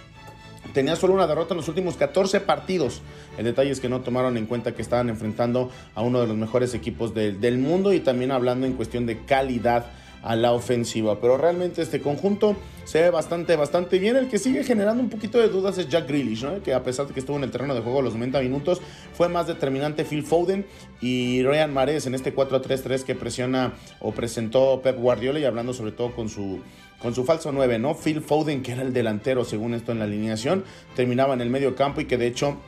tenía 0.73 0.97
solo 0.97 1.12
una 1.12 1.27
derrota 1.27 1.53
en 1.53 1.59
los 1.59 1.69
últimos 1.69 1.97
14 1.97 2.41
partidos. 2.41 3.03
El 3.37 3.45
detalle 3.45 3.71
es 3.71 3.81
que 3.81 3.91
no 3.91 4.00
tomaron 4.00 4.39
en 4.39 4.47
cuenta 4.47 4.75
que 4.75 4.81
estaban 4.81 5.11
enfrentando 5.11 5.71
a 5.95 6.00
uno 6.00 6.23
de 6.23 6.27
los 6.27 6.39
mejores 6.39 6.73
equipos 6.73 7.12
del 7.12 7.59
mundo 7.59 7.93
y 7.93 8.00
también 8.00 8.31
hablando 8.31 8.67
en 8.67 8.73
cuestión 8.73 9.05
de 9.05 9.19
calidad 9.27 9.85
a 10.23 10.37
la 10.37 10.53
ofensiva. 10.53 11.21
Pero 11.21 11.37
realmente 11.37 11.83
este 11.83 12.00
conjunto 12.00 12.57
se 12.85 13.03
ve 13.03 13.11
bastante, 13.11 13.57
bastante 13.57 13.99
bien. 13.99 14.17
El 14.17 14.29
que 14.29 14.39
sigue 14.39 14.65
generando 14.65 15.03
un 15.03 15.11
poquito 15.11 15.39
de 15.39 15.49
dudas 15.49 15.79
es 15.79 15.89
Jack 15.89 16.09
Grealish, 16.09 16.45
que 16.62 16.75
a 16.75 16.83
pesar 16.83 17.07
de 17.07 17.15
que 17.15 17.21
estuvo 17.21 17.37
en 17.37 17.45
el 17.45 17.50
terreno 17.50 17.75
de 17.75 17.81
juego 17.81 18.03
los 18.03 18.15
90 18.15 18.41
minutos, 18.41 18.81
fue 19.12 19.29
más 19.29 19.47
determinante 19.47 20.05
Phil 20.05 20.23
Foden 20.25 20.67
y 21.00 21.43
Ryan 21.43 21.73
Mares 21.73 22.07
en 22.07 22.15
este 22.15 22.35
4-3-3 22.35 23.03
que 23.03 23.15
presiona 23.15 23.75
o 24.00 24.12
presentó 24.12 24.81
Pep 24.83 24.99
Guardiola 24.99 25.39
y 25.39 25.45
hablando 25.45 25.73
sobre 25.73 25.93
todo 25.93 26.15
con 26.15 26.29
su 26.29 26.61
con 27.00 27.15
su 27.15 27.25
falso 27.25 27.50
9, 27.50 27.79
¿no? 27.79 27.95
Phil 27.95 28.21
Foden, 28.21 28.62
que 28.62 28.73
era 28.73 28.83
el 28.83 28.93
delantero 28.93 29.45
según 29.47 29.73
esto 29.73 29.91
en 29.91 30.00
la 30.00 30.05
alineación, 30.05 30.65
terminaba 30.95 31.33
en 31.33 31.41
el 31.41 31.49
medio 31.49 31.75
campo 31.75 32.03
y 32.03 32.05
que 32.05 32.19
de 32.19 32.27
hecho 32.27 32.59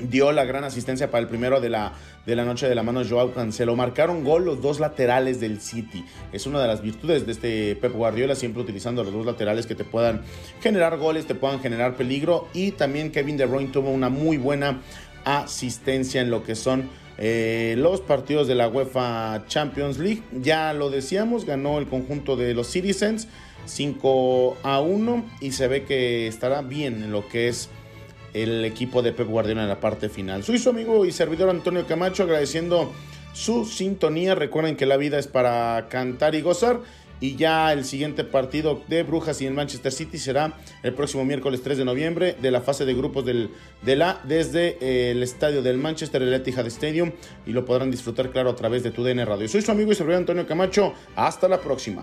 dio 0.00 0.32
la 0.32 0.44
gran 0.44 0.64
asistencia 0.64 1.10
para 1.10 1.22
el 1.22 1.28
primero 1.28 1.60
de 1.60 1.70
la, 1.70 1.92
de 2.26 2.36
la 2.36 2.44
noche 2.44 2.68
de 2.68 2.74
la 2.74 2.82
mano 2.82 3.00
de 3.00 3.08
Joao 3.08 3.32
Cancelo. 3.32 3.76
Marcaron 3.76 4.24
gol 4.24 4.44
los 4.44 4.60
dos 4.60 4.80
laterales 4.80 5.40
del 5.40 5.60
City. 5.60 6.04
Es 6.32 6.46
una 6.46 6.60
de 6.60 6.68
las 6.68 6.82
virtudes 6.82 7.26
de 7.26 7.32
este 7.32 7.76
Pep 7.76 7.92
Guardiola, 7.92 8.34
siempre 8.34 8.62
utilizando 8.62 9.04
los 9.04 9.12
dos 9.12 9.26
laterales 9.26 9.66
que 9.66 9.74
te 9.74 9.84
puedan 9.84 10.22
generar 10.60 10.98
goles, 10.98 11.26
te 11.26 11.34
puedan 11.34 11.60
generar 11.60 11.96
peligro. 11.96 12.48
Y 12.52 12.72
también 12.72 13.10
Kevin 13.10 13.36
De 13.36 13.46
Bruyne 13.46 13.70
tuvo 13.72 13.90
una 13.90 14.08
muy 14.08 14.36
buena 14.36 14.80
asistencia 15.24 16.20
en 16.20 16.30
lo 16.30 16.44
que 16.44 16.54
son 16.54 16.88
eh, 17.18 17.74
los 17.78 18.00
partidos 18.00 18.46
de 18.46 18.54
la 18.54 18.68
UEFA 18.68 19.44
Champions 19.46 19.98
League. 19.98 20.22
Ya 20.32 20.72
lo 20.72 20.90
decíamos, 20.90 21.44
ganó 21.44 21.78
el 21.78 21.86
conjunto 21.86 22.36
de 22.36 22.54
los 22.54 22.68
Citizens 22.68 23.28
5 23.64 24.58
a 24.62 24.80
1 24.80 25.24
y 25.40 25.52
se 25.52 25.68
ve 25.68 25.84
que 25.84 26.26
estará 26.26 26.62
bien 26.62 27.02
en 27.02 27.12
lo 27.12 27.26
que 27.28 27.48
es 27.48 27.68
el 28.34 28.64
equipo 28.64 29.02
de 29.02 29.12
Pep 29.12 29.28
Guardiola 29.28 29.62
en 29.62 29.68
la 29.68 29.80
parte 29.80 30.08
final. 30.08 30.44
Soy 30.44 30.58
su 30.58 30.70
amigo 30.70 31.04
y 31.04 31.12
servidor 31.12 31.50
Antonio 31.50 31.86
Camacho 31.86 32.22
agradeciendo 32.22 32.92
su 33.32 33.64
sintonía. 33.64 34.34
Recuerden 34.34 34.76
que 34.76 34.86
la 34.86 34.96
vida 34.96 35.18
es 35.18 35.26
para 35.26 35.88
cantar 35.88 36.34
y 36.34 36.40
gozar. 36.40 36.80
Y 37.18 37.36
ya 37.36 37.72
el 37.72 37.84
siguiente 37.84 38.24
partido 38.24 38.82
de 38.88 39.02
Brujas 39.02 39.40
y 39.40 39.46
el 39.46 39.54
Manchester 39.54 39.90
City 39.90 40.18
será 40.18 40.52
el 40.82 40.92
próximo 40.92 41.24
miércoles 41.24 41.62
3 41.62 41.78
de 41.78 41.84
noviembre 41.84 42.36
de 42.40 42.50
la 42.50 42.60
fase 42.60 42.84
de 42.84 42.92
grupos 42.92 43.24
del, 43.24 43.50
de 43.82 43.96
la 43.96 44.20
desde 44.24 44.76
eh, 44.82 45.12
el 45.12 45.22
estadio 45.22 45.62
del 45.62 45.78
Manchester, 45.78 46.20
el 46.22 46.34
Etihad 46.34 46.66
Stadium. 46.66 47.12
Y 47.46 47.52
lo 47.52 47.64
podrán 47.64 47.90
disfrutar, 47.90 48.30
claro, 48.30 48.50
a 48.50 48.56
través 48.56 48.82
de 48.82 48.90
tu 48.90 49.02
DN 49.02 49.24
Radio. 49.24 49.48
Soy 49.48 49.62
su 49.62 49.70
amigo 49.70 49.92
y 49.92 49.94
servidor 49.94 50.18
Antonio 50.18 50.46
Camacho. 50.46 50.92
Hasta 51.14 51.48
la 51.48 51.58
próxima. 51.58 52.02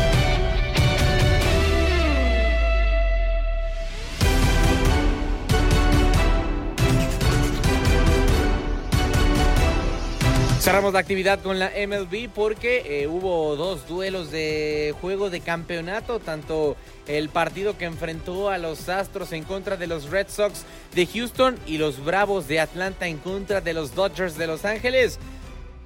Cerramos 10.61 10.93
la 10.93 10.99
actividad 10.99 11.39
con 11.41 11.57
la 11.57 11.71
MLB 11.71 12.29
porque 12.29 12.83
eh, 12.85 13.07
hubo 13.07 13.55
dos 13.55 13.87
duelos 13.87 14.29
de 14.29 14.93
juego 15.01 15.31
de 15.31 15.39
campeonato, 15.39 16.19
tanto 16.19 16.77
el 17.07 17.29
partido 17.29 17.79
que 17.79 17.85
enfrentó 17.85 18.47
a 18.47 18.59
los 18.59 18.87
Astros 18.87 19.31
en 19.31 19.43
contra 19.43 19.75
de 19.75 19.87
los 19.87 20.11
Red 20.11 20.27
Sox 20.29 20.63
de 20.93 21.07
Houston 21.07 21.57
y 21.65 21.79
los 21.79 22.05
Bravos 22.05 22.47
de 22.47 22.59
Atlanta 22.59 23.07
en 23.07 23.17
contra 23.17 23.59
de 23.59 23.73
los 23.73 23.95
Dodgers 23.95 24.37
de 24.37 24.45
Los 24.45 24.63
Ángeles. 24.63 25.17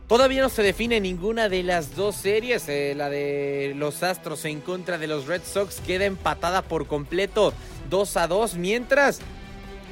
Todavía 0.09 0.41
no 0.41 0.49
se 0.49 0.61
define 0.61 0.99
ninguna 0.99 1.47
de 1.47 1.63
las 1.63 1.95
dos 1.95 2.17
series. 2.17 2.67
Eh, 2.67 2.95
la 2.97 3.09
de 3.09 3.71
los 3.77 4.03
Astros 4.03 4.43
en 4.43 4.59
contra 4.59 4.97
de 4.97 5.07
los 5.07 5.25
Red 5.25 5.43
Sox 5.45 5.79
queda 5.79 6.03
empatada 6.03 6.61
por 6.61 6.85
completo 6.85 7.53
2 7.89 8.17
a 8.17 8.27
2, 8.27 8.55
mientras 8.55 9.21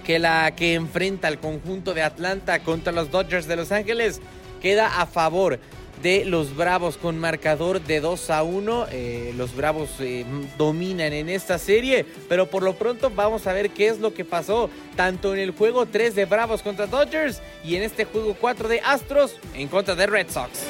que 0.05 0.19
la 0.19 0.53
que 0.57 0.73
enfrenta 0.73 1.29
al 1.29 1.39
conjunto 1.39 1.93
de 1.93 2.01
Atlanta 2.01 2.59
contra 2.59 2.91
los 2.91 3.11
Dodgers 3.11 3.47
de 3.47 3.55
Los 3.55 3.71
Ángeles 3.71 4.19
queda 4.63 5.01
a 5.01 5.05
favor 5.05 5.59
de 6.01 6.25
los 6.25 6.55
Bravos 6.55 6.97
con 6.97 7.19
marcador 7.19 7.81
de 7.81 7.99
2 7.99 8.29
a 8.31 8.43
1. 8.43 8.85
Eh, 8.91 9.33
los 9.37 9.55
Bravos 9.55 9.89
eh, 9.99 10.25
dominan 10.57 11.13
en 11.13 11.29
esta 11.29 11.59
serie, 11.59 12.05
pero 12.27 12.49
por 12.49 12.63
lo 12.63 12.73
pronto 12.73 13.11
vamos 13.13 13.45
a 13.45 13.53
ver 13.53 13.69
qué 13.69 13.87
es 13.87 13.99
lo 13.99 14.13
que 14.13 14.25
pasó 14.25 14.69
tanto 14.95 15.33
en 15.33 15.39
el 15.39 15.51
juego 15.51 15.85
3 15.85 16.15
de 16.15 16.25
Bravos 16.25 16.61
contra 16.61 16.87
Dodgers 16.87 17.41
y 17.63 17.75
en 17.75 17.83
este 17.83 18.05
juego 18.05 18.35
4 18.39 18.67
de 18.67 18.79
Astros 18.79 19.35
en 19.53 19.67
contra 19.67 19.95
de 19.95 20.07
Red 20.07 20.27
Sox. 20.29 20.61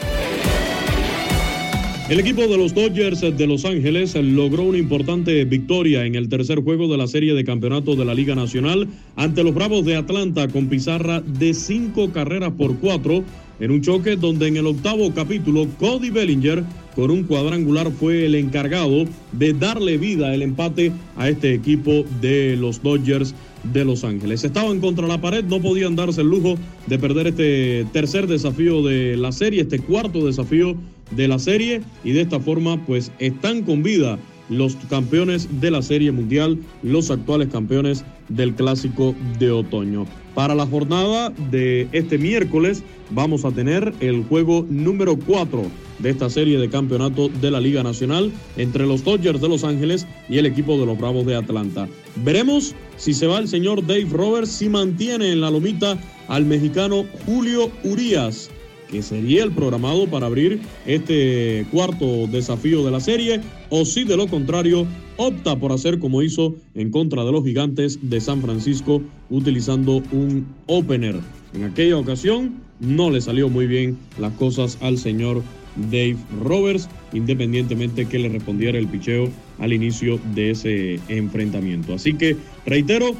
El 2.09 2.19
equipo 2.19 2.41
de 2.41 2.57
los 2.57 2.73
Dodgers 2.75 3.21
de 3.21 3.47
Los 3.47 3.63
Ángeles 3.63 4.13
logró 4.15 4.63
una 4.63 4.77
importante 4.77 5.45
victoria 5.45 6.05
en 6.05 6.15
el 6.15 6.27
tercer 6.27 6.59
juego 6.59 6.89
de 6.89 6.97
la 6.97 7.07
serie 7.07 7.33
de 7.33 7.45
campeonato 7.45 7.95
de 7.95 8.03
la 8.03 8.13
Liga 8.13 8.35
Nacional 8.35 8.89
ante 9.15 9.41
los 9.41 9.53
Bravos 9.53 9.85
de 9.85 9.95
Atlanta 9.95 10.49
con 10.49 10.67
pizarra 10.67 11.21
de 11.21 11.53
5 11.53 12.11
carreras 12.11 12.51
por 12.57 12.77
4 12.77 13.23
en 13.59 13.71
un 13.71 13.81
choque 13.81 14.15
donde 14.15 14.47
en 14.47 14.57
el 14.57 14.67
octavo 14.67 15.13
capítulo 15.13 15.67
Cody 15.79 16.09
Bellinger 16.09 16.63
con 16.95 17.11
un 17.11 17.23
cuadrangular 17.23 17.91
fue 17.91 18.25
el 18.25 18.35
encargado 18.35 19.05
de 19.31 19.53
darle 19.53 19.97
vida 19.97 20.31
al 20.31 20.41
empate 20.41 20.91
a 21.17 21.29
este 21.29 21.53
equipo 21.53 22.05
de 22.21 22.55
los 22.55 22.81
Dodgers 22.81 23.33
de 23.71 23.85
Los 23.85 24.03
Ángeles. 24.03 24.43
Estaban 24.43 24.79
contra 24.79 25.07
la 25.07 25.21
pared, 25.21 25.43
no 25.43 25.61
podían 25.61 25.95
darse 25.95 26.21
el 26.21 26.27
lujo 26.27 26.55
de 26.87 26.99
perder 26.99 27.27
este 27.27 27.85
tercer 27.93 28.27
desafío 28.27 28.83
de 28.83 29.15
la 29.17 29.31
serie, 29.31 29.61
este 29.61 29.79
cuarto 29.79 30.25
desafío 30.25 30.75
de 31.11 31.27
la 31.27 31.39
serie 31.39 31.81
y 32.03 32.11
de 32.11 32.21
esta 32.21 32.39
forma 32.39 32.83
pues 32.85 33.11
están 33.19 33.63
con 33.63 33.83
vida 33.83 34.19
los 34.57 34.75
campeones 34.89 35.47
de 35.59 35.71
la 35.71 35.81
Serie 35.81 36.11
Mundial, 36.11 36.57
los 36.81 37.11
actuales 37.11 37.49
campeones 37.49 38.03
del 38.29 38.53
Clásico 38.53 39.15
de 39.39 39.51
Otoño. 39.51 40.05
Para 40.35 40.55
la 40.55 40.65
jornada 40.65 41.31
de 41.51 41.87
este 41.91 42.17
miércoles 42.17 42.83
vamos 43.11 43.45
a 43.45 43.51
tener 43.51 43.93
el 43.99 44.23
juego 44.23 44.65
número 44.69 45.17
4 45.17 45.63
de 45.99 46.09
esta 46.09 46.29
serie 46.29 46.57
de 46.57 46.69
campeonato 46.69 47.29
de 47.29 47.51
la 47.51 47.59
Liga 47.59 47.83
Nacional 47.83 48.31
entre 48.57 48.85
los 48.85 49.03
Dodgers 49.03 49.41
de 49.41 49.49
Los 49.49 49.63
Ángeles 49.63 50.07
y 50.27 50.37
el 50.37 50.45
equipo 50.45 50.79
de 50.79 50.85
los 50.85 50.97
Bravos 50.97 51.25
de 51.25 51.35
Atlanta. 51.35 51.87
Veremos 52.23 52.73
si 52.97 53.13
se 53.13 53.27
va 53.27 53.39
el 53.39 53.47
señor 53.47 53.85
Dave 53.85 54.07
Roberts, 54.11 54.49
si 54.51 54.69
mantiene 54.69 55.31
en 55.31 55.41
la 55.41 55.51
lomita 55.51 55.97
al 56.27 56.45
mexicano 56.45 57.05
Julio 57.25 57.69
Urias 57.83 58.49
que 58.93 59.01
sería 59.01 59.43
el 59.43 59.51
programado 59.51 60.05
para 60.05 60.27
abrir 60.27 60.61
este 60.85 61.65
cuarto 61.71 62.27
desafío 62.27 62.85
de 62.85 62.91
la 62.91 62.99
serie, 62.99 63.41
o 63.71 63.85
si 63.85 64.03
de 64.03 64.15
lo 64.15 64.27
contrario 64.27 64.85
opta 65.17 65.55
por 65.55 65.71
hacer 65.71 65.97
como 65.97 66.21
hizo 66.21 66.53
en 66.75 66.91
contra 66.91 67.25
de 67.25 67.31
los 67.31 67.43
gigantes 67.43 67.97
de 68.03 68.21
San 68.21 68.43
Francisco 68.43 69.01
utilizando 69.31 70.03
un 70.11 70.45
opener. 70.67 71.15
En 71.55 71.63
aquella 71.63 71.97
ocasión 71.97 72.53
no 72.79 73.09
le 73.09 73.19
salió 73.19 73.49
muy 73.49 73.65
bien 73.65 73.97
las 74.19 74.31
cosas 74.33 74.77
al 74.79 74.99
señor 74.99 75.41
Dave 75.89 76.17
Roberts, 76.43 76.87
independientemente 77.13 78.05
que 78.05 78.19
le 78.19 78.29
respondiera 78.29 78.77
el 78.77 78.87
picheo 78.87 79.27
al 79.57 79.73
inicio 79.73 80.19
de 80.35 80.51
ese 80.51 80.99
enfrentamiento. 81.07 81.95
Así 81.95 82.13
que, 82.13 82.37
reitero, 82.67 83.15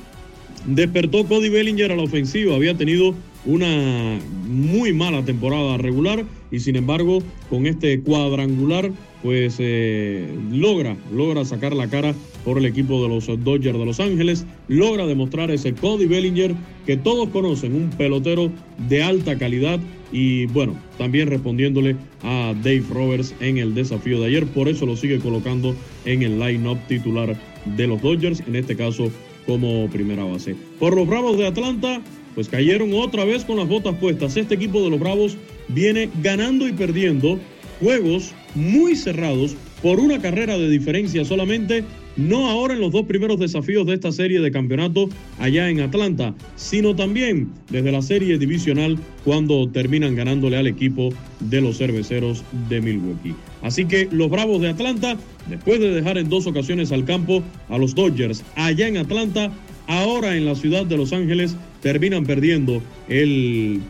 despertó 0.68 1.26
Cody 1.26 1.50
Bellinger 1.50 1.92
a 1.92 1.96
la 1.96 2.04
ofensiva, 2.04 2.54
había 2.54 2.78
tenido 2.78 3.16
una 3.46 4.20
muy 4.48 4.94
mala 4.94 5.24
temporada 5.26 5.78
regular 5.78 6.26
y 6.52 6.60
sin 6.60 6.76
embargo 6.76 7.20
con 7.50 7.66
este 7.66 8.00
cuadrangular 8.02 8.92
pues 9.22 9.56
eh, 9.60 10.28
logra, 10.52 10.98
logra 11.14 11.46
sacar 11.46 11.74
la 11.74 11.88
cara 11.88 12.14
por 12.44 12.58
el 12.58 12.66
equipo 12.66 13.02
de 13.02 13.10
los 13.10 13.28
Dodgers 13.28 13.80
de 13.80 13.86
Los 13.86 14.02
Ángeles, 14.02 14.46
logra 14.68 15.08
demostrar 15.08 15.50
ese 15.50 15.74
Cody 15.74 16.06
Bellinger 16.06 16.54
que 16.86 16.98
todos 16.98 17.30
conocen, 17.30 17.74
un 17.74 17.90
pelotero 17.92 18.52
de 18.90 19.02
alta 19.02 19.38
calidad 19.38 19.80
y 20.12 20.46
bueno, 20.48 20.76
también 20.98 21.30
respondiéndole 21.30 21.96
a 22.22 22.54
Dave 22.62 22.84
Roberts 22.92 23.34
en 23.40 23.58
el 23.58 23.74
desafío 23.74 24.20
de 24.20 24.28
ayer, 24.28 24.46
por 24.46 24.68
eso 24.68 24.86
lo 24.86 24.98
sigue 24.98 25.20
colocando 25.20 25.74
en 26.06 26.22
el 26.22 26.38
line-up 26.38 26.78
titular 26.88 27.36
de 27.78 27.88
los 27.88 28.02
Dodgers, 28.02 28.44
en 28.46 28.58
este 28.58 28.76
caso 28.76 29.10
como 29.48 29.88
primera 29.90 30.24
base. 30.24 30.56
Por 30.80 30.96
los 30.96 31.08
Bravos 31.08 31.38
de 31.38 31.48
Atlanta, 31.48 32.02
pues 32.36 32.50
cayeron 32.50 32.94
otra 32.94 33.26
vez 33.26 33.46
con 33.46 33.58
las 33.58 33.68
botas 33.68 33.96
puestas. 33.96 34.38
Este 34.38 34.56
equipo 34.56 34.82
de 34.82 34.90
los 34.90 35.00
Bravos 35.00 35.38
viene 35.68 36.10
ganando 36.22 36.68
y 36.68 36.74
perdiendo 36.74 37.40
juegos 37.80 38.32
muy 38.56 38.96
cerrados 38.96 39.56
por 39.82 40.00
una 40.00 40.20
carrera 40.20 40.58
de 40.58 40.70
diferencia 40.70 41.26
solamente, 41.26 41.84
no 42.16 42.50
ahora 42.50 42.74
en 42.74 42.80
los 42.80 42.94
dos 42.94 43.06
primeros 43.06 43.38
desafíos 43.38 43.86
de 43.86 43.96
esta 43.96 44.14
serie 44.14 44.40
de 44.40 44.50
campeonato 44.50 45.10
allá 45.40 45.70
en 45.70 45.82
Atlanta, 45.82 46.34
sino 46.56 46.96
también 46.96 47.50
desde 47.70 47.92
la 47.92 48.02
serie 48.02 48.38
divisional 48.38 48.98
cuando 49.26 49.68
terminan 49.68 50.16
ganándole 50.16 50.56
al 50.56 50.68
equipo 50.68 51.10
de 51.42 51.60
los 51.60 51.80
cerveceros 51.80 52.44
de 52.70 52.80
Milwaukee. 52.80 53.36
Así 53.62 53.84
que 53.84 54.08
los 54.10 54.30
Bravos 54.30 54.62
de 54.62 54.70
Atlanta, 54.70 55.18
después 55.50 55.82
de 55.82 55.92
dejar 55.92 56.18
en 56.18 56.30
dos 56.30 56.48
ocasiones 56.48 56.94
al 56.94 57.04
campo 57.04 57.44
a 57.68 57.78
los 57.78 57.94
Dodgers 57.94 58.44
allá 58.56 58.88
en 58.88 58.96
Atlanta, 58.96 59.52
ahora 59.88 60.38
en 60.38 60.46
la 60.46 60.56
ciudad 60.56 60.86
de 60.86 60.96
Los 60.96 61.12
Ángeles 61.12 61.58
terminan 61.84 62.26
perdiendo 62.26 62.82
el 63.10 63.82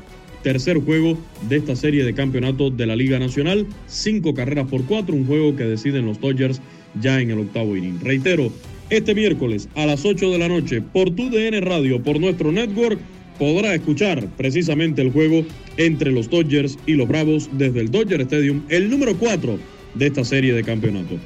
tercer 0.41 0.77
juego 0.77 1.17
de 1.47 1.57
esta 1.57 1.75
serie 1.75 2.03
de 2.03 2.13
campeonato 2.13 2.69
de 2.69 2.85
la 2.85 2.95
Liga 2.97 3.19
Nacional. 3.19 3.65
Cinco 3.87 4.33
carreras 4.33 4.67
por 4.67 4.83
cuatro, 4.83 5.15
un 5.15 5.25
juego 5.25 5.55
que 5.55 5.63
deciden 5.63 6.05
los 6.05 6.19
Dodgers 6.19 6.59
ya 6.99 7.21
en 7.21 7.31
el 7.31 7.39
octavo 7.39 7.77
inning. 7.77 7.99
Reitero, 8.01 8.51
este 8.89 9.15
miércoles 9.15 9.69
a 9.75 9.85
las 9.85 10.05
8 10.05 10.31
de 10.31 10.37
la 10.37 10.49
noche 10.49 10.81
por 10.81 11.11
tu 11.11 11.29
DN 11.29 11.61
Radio, 11.61 12.03
por 12.03 12.19
nuestro 12.19 12.51
network, 12.51 12.99
podrá 13.39 13.73
escuchar 13.73 14.27
precisamente 14.37 15.01
el 15.01 15.11
juego 15.11 15.45
entre 15.77 16.11
los 16.11 16.29
Dodgers 16.29 16.77
y 16.85 16.93
los 16.93 17.07
Bravos 17.07 17.49
desde 17.53 17.81
el 17.81 17.89
Dodger 17.89 18.21
Stadium, 18.21 18.61
el 18.69 18.89
número 18.89 19.15
4 19.15 19.57
de 19.95 20.07
esta 20.07 20.23
serie 20.23 20.53
de 20.53 20.63
campeonato. 20.63 21.17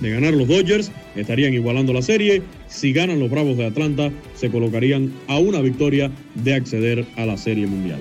De 0.00 0.10
ganar 0.10 0.34
los 0.34 0.48
Dodgers, 0.48 0.92
estarían 1.14 1.54
igualando 1.54 1.92
la 1.92 2.02
serie. 2.02 2.42
Si 2.68 2.92
ganan 2.92 3.20
los 3.20 3.30
Bravos 3.30 3.56
de 3.56 3.66
Atlanta, 3.66 4.10
se 4.34 4.50
colocarían 4.50 5.12
a 5.28 5.38
una 5.38 5.60
victoria 5.60 6.10
de 6.34 6.54
acceder 6.54 7.06
a 7.16 7.26
la 7.26 7.36
Serie 7.36 7.66
Mundial. 7.66 8.00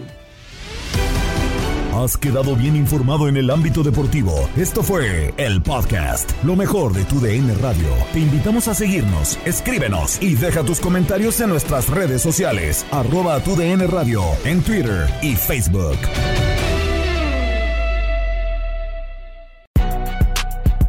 Has 1.96 2.18
quedado 2.18 2.58
bien 2.58 2.76
informado 2.76 3.30
en 3.30 3.38
el 3.38 3.50
ámbito 3.50 3.82
deportivo. 3.82 4.50
Esto 4.58 4.84
fue 4.84 5.34
el 5.38 5.62
podcast, 5.62 6.30
lo 6.44 6.58
mejor 6.58 6.92
de 6.92 7.06
tu 7.06 7.22
DN 7.22 7.54
Radio. 7.56 7.88
Te 8.12 8.20
invitamos 8.20 8.68
a 8.68 8.74
seguirnos, 8.74 9.40
escríbenos 9.46 10.22
y 10.22 10.36
deja 10.36 10.64
tus 10.64 10.82
comentarios 10.82 11.40
en 11.40 11.50
nuestras 11.52 11.88
redes 11.88 12.22
sociales, 12.22 12.86
arroba 12.92 13.40
tu 13.40 13.56
DN 13.56 13.88
Radio, 13.88 14.24
en 14.44 14.62
Twitter 14.62 15.08
y 15.22 15.36
Facebook. 15.36 15.98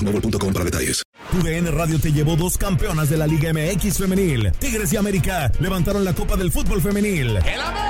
boostmobile.com 0.00 0.52
para 0.52 0.64
detalles. 0.64 1.02
Tu 1.30 1.42
DN 1.42 1.70
Radio 1.70 1.98
te 1.98 2.12
llevó 2.12 2.36
dos 2.36 2.56
campeonas 2.58 3.08
de 3.10 3.16
la 3.16 3.26
Liga 3.26 3.52
MX 3.52 3.98
femenil. 3.98 4.52
Tigres 4.58 4.92
y 4.92 4.96
América 4.96 5.52
levantaron 5.60 6.04
la 6.04 6.14
Copa 6.14 6.36
del 6.36 6.50
Fútbol 6.50 6.80
femenil. 6.80 7.36
¡El 7.36 7.60
América! 7.60 7.89